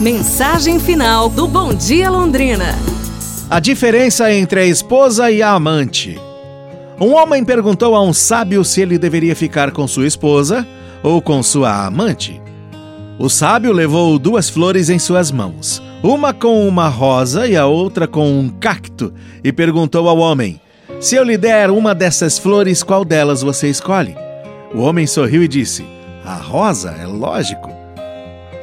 [0.00, 2.74] Mensagem final do Bom Dia Londrina.
[3.50, 6.18] A diferença entre a esposa e a amante.
[6.98, 10.66] Um homem perguntou a um sábio se ele deveria ficar com sua esposa
[11.02, 12.40] ou com sua amante.
[13.18, 18.08] O sábio levou duas flores em suas mãos, uma com uma rosa e a outra
[18.08, 19.12] com um cacto,
[19.44, 20.58] e perguntou ao homem:
[20.98, 24.16] Se eu lhe der uma dessas flores, qual delas você escolhe?
[24.74, 25.84] O homem sorriu e disse:
[26.24, 27.79] A rosa, é lógico.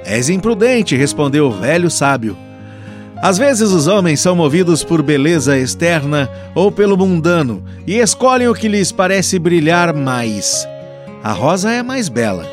[0.08, 2.38] És imprudente, respondeu o velho sábio.
[3.18, 8.54] Às vezes os homens são movidos por beleza externa ou pelo mundano e escolhem o
[8.54, 10.66] que lhes parece brilhar mais.
[11.22, 12.48] A rosa é mais bela,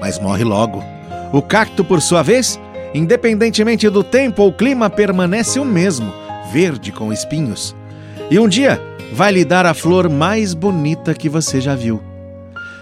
[0.00, 0.84] mas morre logo.
[1.32, 2.60] O cacto, por sua vez,
[2.94, 6.12] independentemente do tempo ou clima, permanece o mesmo,
[6.52, 7.74] verde com espinhos.
[8.30, 8.80] E um dia
[9.12, 12.09] vai lhe dar a flor mais bonita que você já viu.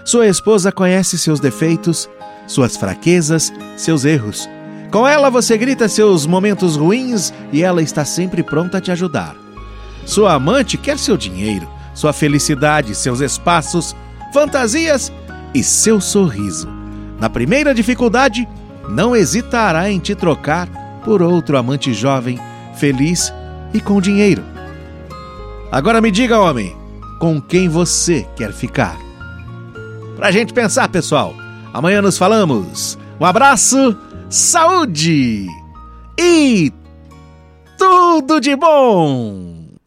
[0.09, 2.09] Sua esposa conhece seus defeitos,
[2.47, 4.49] suas fraquezas, seus erros.
[4.89, 9.35] Com ela você grita seus momentos ruins e ela está sempre pronta a te ajudar.
[10.07, 13.95] Sua amante quer seu dinheiro, sua felicidade, seus espaços,
[14.33, 15.13] fantasias
[15.53, 16.67] e seu sorriso.
[17.19, 18.49] Na primeira dificuldade,
[18.89, 20.67] não hesitará em te trocar
[21.05, 22.39] por outro amante jovem,
[22.77, 23.31] feliz
[23.75, 24.43] e com dinheiro.
[25.71, 26.75] Agora me diga, homem,
[27.19, 29.08] com quem você quer ficar?
[30.19, 31.33] Pra gente pensar, pessoal.
[31.73, 32.97] Amanhã nos falamos.
[33.21, 33.97] Um abraço,
[34.29, 35.47] saúde
[36.19, 36.73] e
[37.77, 39.58] tudo de bom!